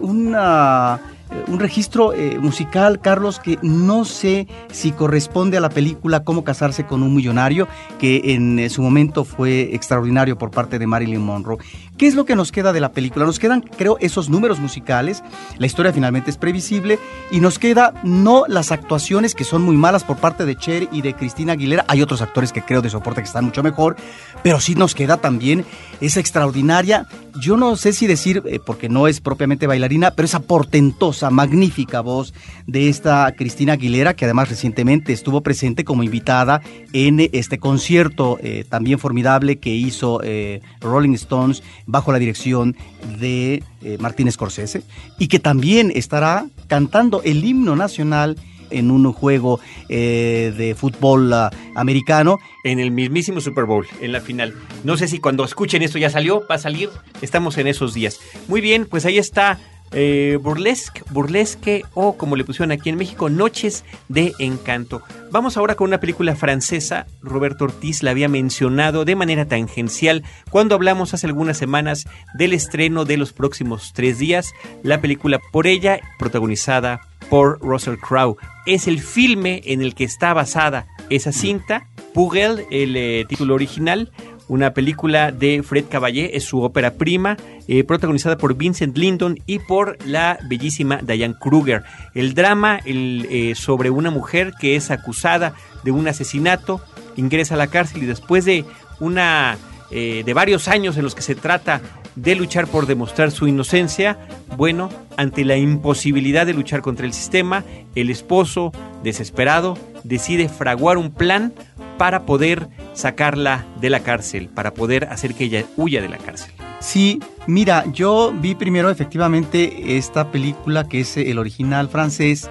[0.00, 6.24] una eh, un registro eh, musical, Carlos, que no sé si corresponde a la película
[6.24, 10.86] Cómo casarse con un millonario, que en eh, su momento fue extraordinario por parte de
[10.86, 11.58] Marilyn Monroe.
[11.98, 13.26] ¿Qué es lo que nos queda de la película?
[13.26, 15.24] Nos quedan, creo, esos números musicales,
[15.58, 16.96] la historia finalmente es previsible,
[17.32, 21.02] y nos queda no las actuaciones que son muy malas por parte de Cher y
[21.02, 23.96] de Cristina Aguilera, hay otros actores que creo de soporte que están mucho mejor,
[24.44, 25.64] pero sí nos queda también
[26.00, 27.08] esa extraordinaria,
[27.40, 32.32] yo no sé si decir, porque no es propiamente bailarina, pero esa portentosa magnífica voz
[32.68, 38.64] de esta Cristina Aguilera, que además recientemente estuvo presente como invitada en este concierto eh,
[38.68, 42.76] también formidable que hizo eh, Rolling Stones bajo la dirección
[43.18, 44.82] de eh, Martín Scorsese,
[45.18, 48.36] y que también estará cantando el himno nacional
[48.70, 52.38] en un juego de fútbol ah, americano.
[52.64, 54.54] En el mismísimo Super Bowl, en la final.
[54.84, 56.90] No sé si cuando escuchen esto ya salió, va a salir.
[57.22, 58.20] Estamos en esos días.
[58.46, 59.58] Muy bien, pues ahí está
[59.92, 65.02] eh, burlesque, burlesque o como le pusieron aquí en México, Noches de Encanto.
[65.30, 67.06] Vamos ahora con una película francesa.
[67.22, 73.04] Roberto Ortiz la había mencionado de manera tangencial cuando hablamos hace algunas semanas del estreno
[73.04, 74.52] de los próximos tres días.
[74.82, 78.36] La película por ella, protagonizada por Russell Crowe.
[78.66, 81.88] Es el filme en el que está basada esa cinta.
[82.14, 84.10] Pugel, el eh, título original,
[84.48, 89.58] una película de Fred Caballé, es su ópera prima, eh, protagonizada por Vincent Lindon y
[89.58, 91.84] por la bellísima Diane Kruger.
[92.14, 96.80] El drama eh, sobre una mujer que es acusada de un asesinato,
[97.16, 98.64] ingresa a la cárcel y después de
[99.00, 99.58] una
[99.90, 101.80] eh, de varios años en los que se trata
[102.16, 104.18] de luchar por demostrar su inocencia,
[104.56, 111.10] bueno, ante la imposibilidad de luchar contra el sistema, el esposo, desesperado, decide fraguar un
[111.10, 111.52] plan
[111.96, 116.52] para poder sacarla de la cárcel, para poder hacer que ella huya de la cárcel.
[116.80, 122.48] Sí, mira, yo vi primero efectivamente esta película que es el original francés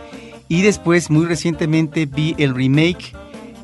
[0.50, 3.14] y después muy recientemente vi el remake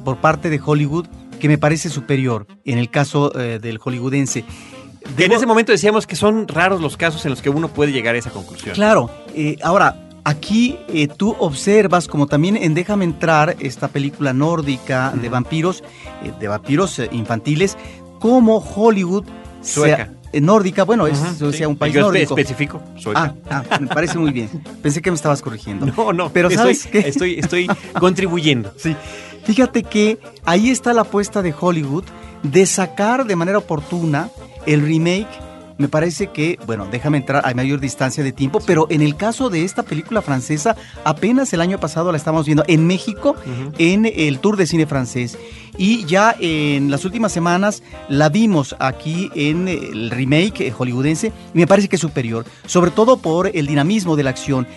[0.06, 1.08] por parte de Hollywood
[1.39, 4.45] que me parece superior en el caso eh, del hollywoodense.
[5.17, 8.15] En ese momento decíamos que son raros los casos en los que uno puede llegar
[8.15, 8.75] a esa conclusión.
[8.75, 15.11] Claro, eh, ahora Aquí eh, tú observas, como también en Déjame entrar, esta película nórdica
[15.11, 15.83] de vampiros,
[16.23, 17.77] eh, de vampiros infantiles,
[18.19, 19.25] como Hollywood
[19.61, 20.13] Sueca.
[20.31, 22.37] nórdica, bueno, es sea, un país Yo nórdico.
[22.37, 23.35] especifico, sueca.
[23.49, 24.49] Ah, ah, me parece muy bien.
[24.81, 25.87] Pensé que me estabas corrigiendo.
[25.87, 26.99] No, no, pero ¿sabes qué?
[26.99, 27.67] Estoy, estoy
[27.99, 28.73] contribuyendo.
[28.77, 28.95] Sí.
[29.43, 32.05] Fíjate que ahí está la apuesta de Hollywood
[32.43, 34.29] de sacar de manera oportuna
[34.65, 35.28] el remake
[35.78, 39.49] me parece que, bueno, déjame entrar a mayor distancia de tiempo, pero en el caso
[39.49, 43.36] de esta película francesa, apenas el año pasado la estamos viendo en México,
[43.78, 45.38] en el Tour de Cine Francés.
[45.76, 51.65] Y ya en las últimas semanas la vimos aquí en el remake hollywoodense y me
[51.65, 54.67] parece que es superior, sobre todo por el dinamismo de la acción.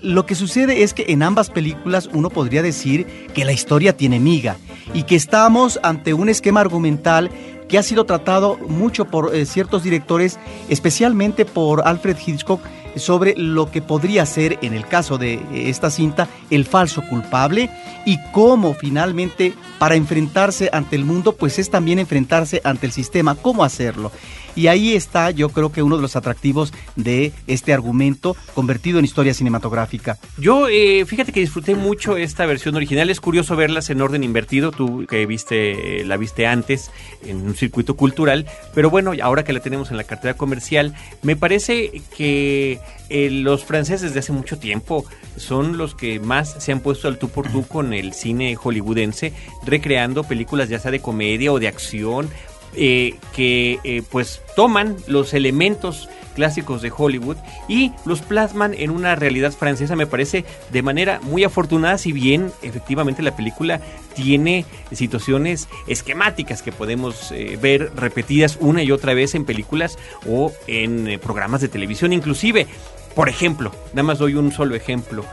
[0.00, 4.18] Lo que sucede es que en ambas películas uno podría decir que la historia tiene
[4.18, 4.56] miga
[4.94, 7.30] y que estamos ante un esquema argumental
[7.68, 12.60] que ha sido tratado mucho por eh, ciertos directores, especialmente por Alfred Hitchcock,
[12.96, 17.70] sobre lo que podría ser, en el caso de eh, esta cinta, el falso culpable
[18.04, 23.34] y cómo finalmente para enfrentarse ante el mundo, pues es también enfrentarse ante el sistema,
[23.34, 24.12] cómo hacerlo.
[24.56, 29.04] Y ahí está, yo creo que uno de los atractivos de este argumento convertido en
[29.04, 30.18] historia cinematográfica.
[30.38, 33.10] Yo, eh, fíjate que disfruté mucho esta versión original.
[33.10, 34.72] Es curioso verlas en orden invertido.
[34.72, 36.90] Tú que viste, la viste antes
[37.22, 38.46] en un circuito cultural.
[38.74, 43.64] Pero bueno, ahora que la tenemos en la cartera comercial, me parece que eh, los
[43.64, 45.04] franceses de hace mucho tiempo
[45.36, 49.32] son los que más se han puesto al tú por tú con el cine hollywoodense,
[49.64, 52.28] recreando películas ya sea de comedia o de acción,
[52.76, 59.16] eh, que eh, pues toman los elementos clásicos de Hollywood y los plasman en una
[59.16, 63.80] realidad francesa, me parece de manera muy afortunada, si bien efectivamente la película
[64.14, 69.98] tiene situaciones esquemáticas que podemos eh, ver repetidas una y otra vez en películas
[70.28, 72.66] o en programas de televisión inclusive.
[73.14, 75.24] Por ejemplo, nada más doy un solo ejemplo.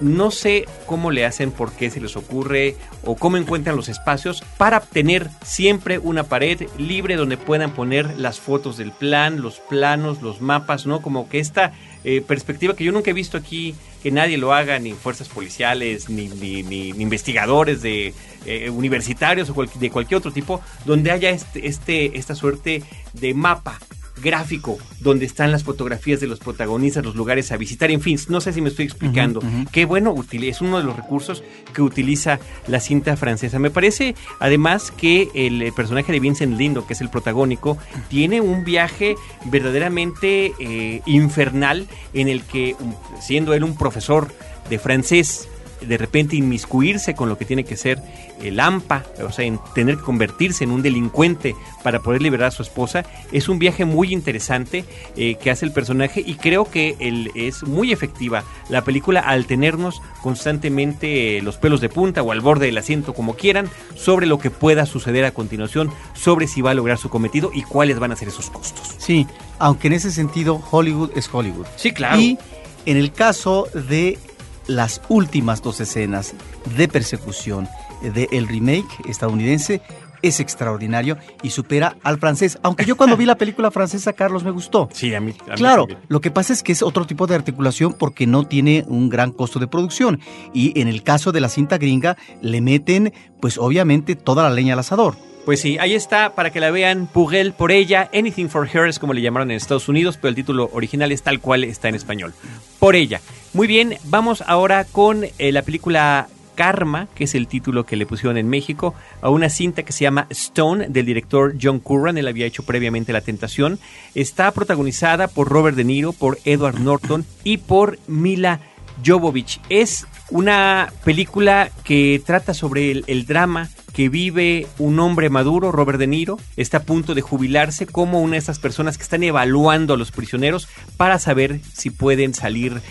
[0.00, 4.42] No sé cómo le hacen, por qué se les ocurre o cómo encuentran los espacios
[4.58, 10.22] para tener siempre una pared libre donde puedan poner las fotos del plan, los planos,
[10.22, 11.00] los mapas, ¿no?
[11.00, 11.72] Como que esta
[12.04, 16.08] eh, perspectiva que yo nunca he visto aquí, que nadie lo haga, ni fuerzas policiales,
[16.08, 22.18] ni, ni, investigadores de eh, universitarios o de cualquier otro tipo, donde haya este, este,
[22.18, 22.82] esta suerte
[23.14, 23.78] de mapa
[24.22, 28.40] gráfico donde están las fotografías de los protagonistas, los lugares a visitar, en fin, no
[28.40, 29.42] sé si me estoy explicando.
[29.72, 31.42] Qué bueno, es uno de los recursos
[31.72, 33.58] que utiliza la cinta francesa.
[33.58, 38.64] Me parece además que el personaje de Vincent Lindo, que es el protagónico, tiene un
[38.64, 42.76] viaje verdaderamente eh, infernal en el que,
[43.20, 44.32] siendo él un profesor
[44.68, 45.48] de francés,
[45.80, 48.00] de repente inmiscuirse con lo que tiene que ser
[48.42, 52.50] el AMPA, o sea, en tener que convertirse en un delincuente para poder liberar a
[52.50, 54.84] su esposa, es un viaje muy interesante
[55.16, 59.46] eh, que hace el personaje y creo que él es muy efectiva la película al
[59.46, 64.38] tenernos constantemente los pelos de punta o al borde del asiento, como quieran, sobre lo
[64.38, 68.12] que pueda suceder a continuación, sobre si va a lograr su cometido y cuáles van
[68.12, 68.94] a ser esos costos.
[68.98, 69.26] Sí,
[69.58, 71.66] aunque en ese sentido Hollywood es Hollywood.
[71.76, 72.20] Sí, claro.
[72.20, 72.38] Y
[72.86, 74.18] en el caso de
[74.66, 76.34] las últimas dos escenas
[76.76, 77.68] de persecución
[78.02, 79.80] del remake estadounidense
[80.22, 82.58] es extraordinario y supera al francés.
[82.62, 84.88] Aunque yo cuando vi la película francesa, Carlos, me gustó.
[84.92, 85.32] Sí, a mí.
[85.54, 89.08] claro, lo que pasa es que es otro tipo de articulación porque no tiene un
[89.08, 90.20] gran costo de producción.
[90.52, 94.74] Y en el caso de la cinta gringa, le meten, pues obviamente, toda la leña
[94.74, 95.16] al asador.
[95.46, 97.06] Pues sí, ahí está para que la vean.
[97.06, 100.34] Pugel por ella, Anything for Her es como le llamaron en Estados Unidos, pero el
[100.34, 102.34] título original es tal cual está en español.
[102.80, 103.20] Por ella.
[103.52, 106.26] Muy bien, vamos ahora con eh, la película
[106.56, 110.02] Karma, que es el título que le pusieron en México, a una cinta que se
[110.02, 113.78] llama Stone del director John Curran, él había hecho previamente La Tentación.
[114.16, 118.58] Está protagonizada por Robert De Niro, por Edward Norton y por Mila
[119.06, 119.60] Jovovich.
[119.68, 126.06] Es una película que trata sobre el drama que vive un hombre maduro, Robert De
[126.06, 129.96] Niro, está a punto de jubilarse como una de esas personas que están evaluando a
[129.96, 130.68] los prisioneros
[130.98, 132.82] para saber si pueden salir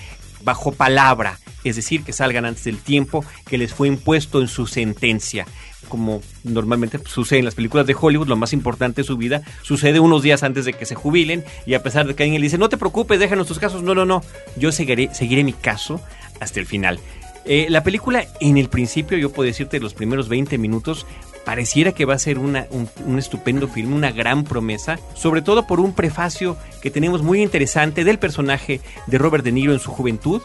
[0.43, 4.65] bajo palabra, es decir, que salgan antes del tiempo que les fue impuesto en su
[4.65, 5.45] sentencia.
[5.89, 9.99] Como normalmente sucede en las películas de Hollywood, lo más importante de su vida sucede
[9.99, 12.57] unos días antes de que se jubilen y a pesar de que alguien le dice,
[12.57, 14.23] no te preocupes, déjanos tus casos, no, no, no,
[14.57, 16.01] yo seguiré, seguiré mi caso
[16.39, 16.99] hasta el final.
[17.45, 21.05] Eh, la película, en el principio, yo puedo decirte, los primeros 20 minutos,
[21.45, 22.57] pareciera que va a ser un,
[23.05, 28.03] un, estupendo film, una gran promesa, sobre todo por un prefacio que tenemos muy interesante
[28.03, 30.41] del personaje de Robert De Niro en su juventud,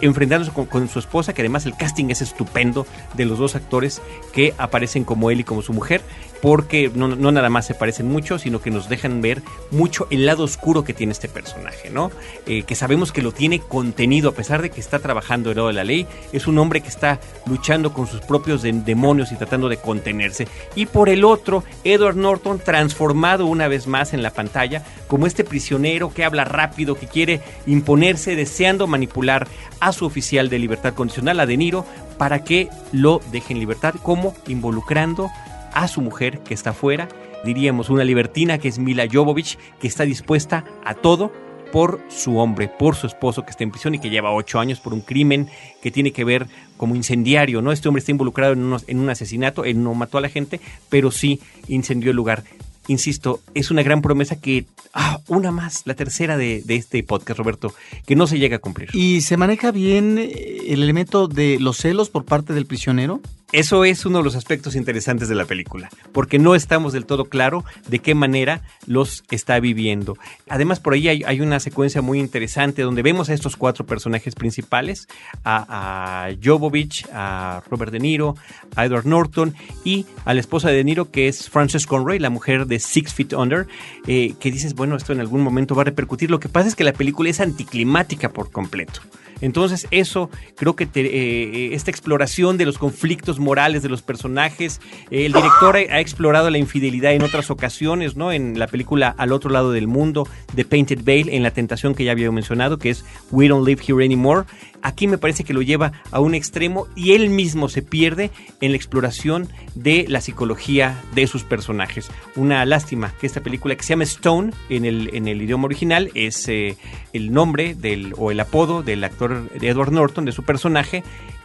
[0.00, 4.54] enfrentándose con, su esposa, que además el casting es estupendo de los dos actores que
[4.58, 6.02] aparecen como él y como su mujer,
[6.42, 10.44] porque no, nada más se parecen mucho, sino que nos dejan ver mucho el lado
[10.44, 12.10] oscuro que tiene este personaje, ¿no?
[12.46, 15.68] Eh, que sabemos que lo tiene contenido, a pesar de que está trabajando el lado
[15.68, 19.68] de la ley, es un hombre que está luchando con sus propios demonios y tratando
[19.68, 20.48] de contenerse.
[20.74, 25.44] Y por el otro, Edward Norton transformado una vez más en la pantalla como este
[25.44, 29.46] prisionero que habla rápido, que quiere imponerse, deseando manipular
[29.80, 31.84] a su oficial de libertad condicional, a De Niro,
[32.18, 35.30] para que lo deje en libertad, como involucrando
[35.76, 37.06] a su mujer que está fuera,
[37.44, 41.30] diríamos una libertina que es Mila Jovovich, que está dispuesta a todo
[41.70, 44.80] por su hombre, por su esposo que está en prisión y que lleva ocho años
[44.80, 45.48] por un crimen
[45.82, 46.46] que tiene que ver
[46.78, 47.72] como incendiario, ¿no?
[47.72, 51.40] Este hombre está involucrado en, un asesinato, él no mató a la gente, pero sí
[51.68, 52.42] incendió el lugar
[52.88, 54.64] insisto, es una gran promesa que,
[54.94, 57.74] ah, una más, la tercera de, este podcast, Roberto,
[58.06, 58.88] que no se llega a cumplir.
[58.94, 63.20] ¿Y se maneja bien eh, el elemento de los celos por parte del prisionero?
[63.52, 67.26] Eso es uno de los aspectos interesantes de la película, porque no estamos del todo
[67.26, 70.16] claro de qué manera los está viviendo.
[70.48, 75.06] Además, por ahí hay, una secuencia muy interesante donde vemos a estos cuatro personajes principales,
[75.44, 78.34] a, a Jovovich, a Robert De Niro,
[78.74, 82.30] a Edward Norton y a la esposa de De Niro, que es Frances Conroy, la
[82.30, 83.68] mujer de Six Feet Under,
[84.08, 86.30] eh, que dices, bueno, esto en algún momento va a repercutir.
[86.30, 89.02] Lo que pasa es que la película es anticlimática por completo.
[89.40, 94.80] Entonces eso, creo que eh, eh, esta exploración de los conflictos morales de los personajes,
[95.10, 98.32] eh, el director ha, explorado la infidelidad en otras ocasiones, ¿no?
[98.32, 102.04] En la película Al otro lado del mundo, The Painted Veil, en la tentación que
[102.04, 104.44] ya había mencionado, que es We Don't Live Here Anymore.
[104.86, 108.30] Aquí me parece que lo lleva a un extremo y él mismo se pierde
[108.60, 112.08] en la exploración de la psicología de sus personajes.
[112.36, 116.12] Una lástima que esta película que se llama Stone en el, en el idioma original
[116.14, 121.02] es el nombre del, o el apodo del actor Edward Norton, de su personaje,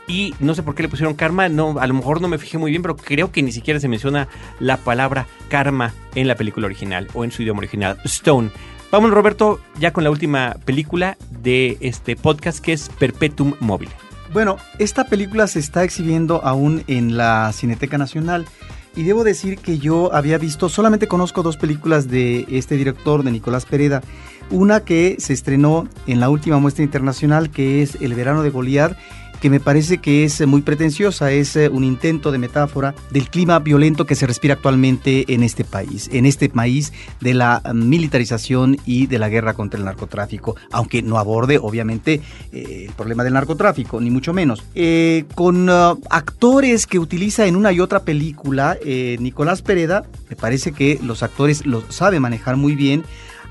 [0.07, 2.59] y no sé por qué le pusieron karma, no, a lo mejor no me fijé
[2.59, 4.27] muy bien, pero creo que ni siquiera se menciona
[4.59, 8.51] la palabra karma en la película original o en su idioma original, Stone.
[8.91, 13.91] Vamos Roberto, ya con la última película de este podcast que es Perpetuum Mobile.
[14.33, 18.45] Bueno, esta película se está exhibiendo aún en la Cineteca Nacional.
[18.93, 23.31] Y debo decir que yo había visto, solamente conozco dos películas de este director, de
[23.31, 24.01] Nicolás Pereda.
[24.49, 28.97] Una que se estrenó en la última muestra internacional, que es El verano de Goliat,
[29.41, 33.57] que me parece que es muy pretenciosa, es eh, un intento de metáfora del clima
[33.57, 39.07] violento que se respira actualmente en este país, en este país de la militarización y
[39.07, 42.21] de la guerra contra el narcotráfico, aunque no aborde obviamente
[42.51, 44.63] eh, el problema del narcotráfico, ni mucho menos.
[44.75, 48.77] Eh, con actores que utiliza en una y otra película,
[49.19, 53.03] Nicolás Pereda, me parece que los actores lo sabe manejar muy bien.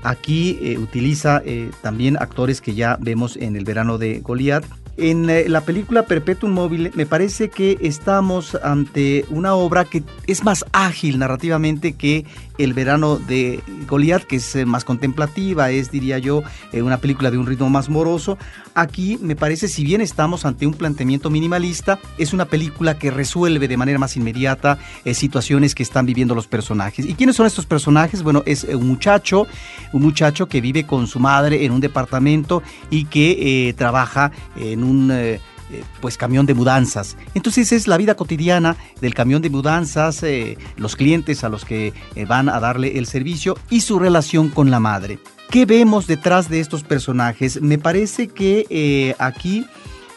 [0.03, 1.43] Aquí utiliza
[1.81, 4.63] también actores que ya vemos en el verano de Goliat
[4.97, 10.43] en eh, la película Perpetuum Mobile me parece que estamos ante una obra que es
[10.43, 12.25] más ágil narrativamente que
[12.57, 17.31] El verano de Goliath, que es eh, más contemplativa, es, diría yo, eh, una película
[17.31, 18.37] de un ritmo más moroso.
[18.75, 23.67] Aquí me parece, si bien estamos ante un planteamiento minimalista, es una película que resuelve
[23.67, 24.77] de manera más inmediata
[25.13, 27.05] situaciones que están viviendo los personajes.
[27.05, 28.23] ¿Y quiénes son estos personajes?
[28.23, 29.47] Bueno, es un muchacho,
[29.91, 35.11] un muchacho que vive con su madre en un departamento y que trabaja en un
[35.11, 35.39] eh,
[35.71, 37.17] eh, pues camión de mudanzas.
[37.33, 41.93] Entonces es la vida cotidiana del camión de mudanzas, eh, los clientes a los que
[42.27, 45.19] van a darle el servicio y su relación con la madre.
[45.49, 47.61] ¿Qué vemos detrás de estos personajes?
[47.61, 49.65] Me parece que aquí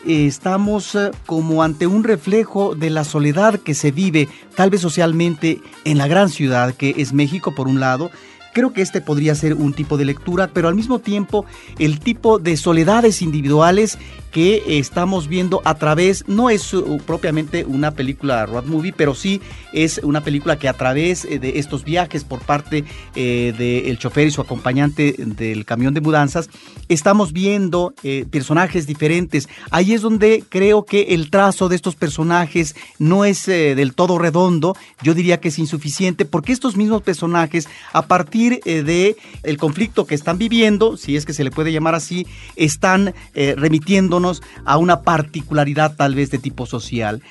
[0.06, 0.96] estamos
[1.26, 6.06] como ante un reflejo de la soledad que se vive tal vez socialmente en la
[6.06, 8.10] gran ciudad que es México por un lado
[8.54, 11.44] Creo que este podría ser un tipo de lectura, pero al mismo tiempo
[11.80, 13.98] el tipo de soledades individuales
[14.34, 19.40] que estamos viendo a través, no es uh, propiamente una película road movie, pero sí
[19.72, 24.26] es una película que a través eh, de estos viajes por parte eh, del chofer
[24.26, 26.50] y su acompañante del camión de mudanzas,
[26.88, 29.48] estamos viendo eh, personajes diferentes.
[29.70, 34.76] Ahí es donde creo que el trazo de estos personajes no es del todo redondo,
[35.00, 39.16] yo diría que es insuficiente, porque estos mismos personajes, a partir de
[39.58, 42.26] conflicto que están viviendo, si es que se le puede llamar así,
[42.56, 44.23] están remitiéndonos
[44.64, 47.22] a una particularidad tal vez de tipo social.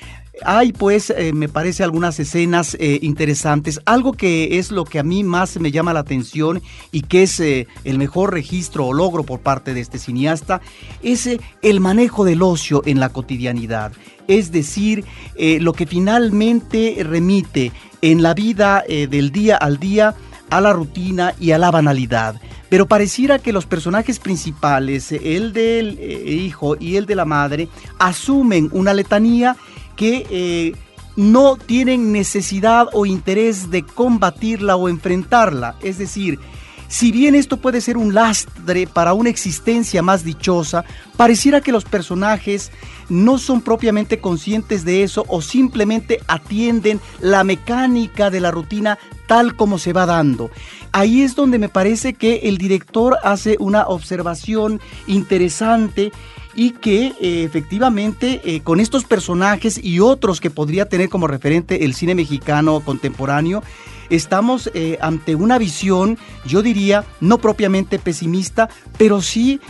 [0.44, 3.80] Hay pues, eh, me parece, algunas escenas eh, interesantes.
[3.84, 7.38] Algo que es lo que a mí más me llama la atención y que es
[7.38, 10.60] eh, el mejor registro o logro por parte de este cineasta,
[11.02, 11.28] es
[11.62, 13.92] el manejo del ocio en la cotidianidad.
[14.26, 15.04] Es decir,
[15.36, 20.14] lo que finalmente remite en la vida del día al día
[20.48, 22.40] a la rutina y a la banalidad.
[22.74, 27.68] Pero pareciera que los personajes principales, el del eh, hijo y el de la madre,
[28.00, 29.56] asumen una letanía
[29.94, 30.72] que eh,
[31.14, 35.76] no tienen necesidad o interés de combatirla o enfrentarla.
[35.82, 36.40] Es decir,
[36.88, 40.84] si bien esto puede ser un lastre para una existencia más dichosa,
[41.16, 42.70] pareciera que los personajes
[43.08, 49.56] no son propiamente conscientes de eso o simplemente atienden la mecánica de la rutina tal
[49.56, 50.50] como se va dando.
[50.92, 56.12] Ahí es donde me parece que el director hace una observación interesante
[56.54, 61.84] y que eh, efectivamente eh, con estos personajes y otros que podría tener como referente
[61.84, 63.62] el cine mexicano contemporáneo,
[64.10, 69.60] estamos eh, ante una visión, yo diría, no propiamente pesimista, pero sí